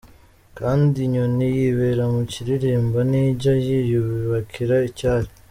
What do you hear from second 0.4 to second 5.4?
Kandi inyoni yibera mu kuririmba ntijya yiyubakira icyari.